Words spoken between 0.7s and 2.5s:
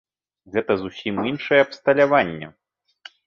зусім іншае абсталяванне.